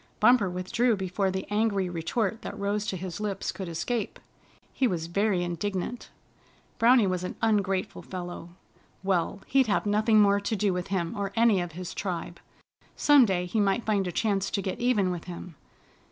[0.19, 4.19] Bumper withdrew before the angry retort that rose to his lips could escape.
[4.73, 6.09] He was very indignant.
[6.79, 8.49] Browny was an ungrateful fellow.
[9.03, 12.39] Well, he'd have nothing more to do with him or any of his tribe.
[12.95, 15.53] Some day he might find a chance to get even with him.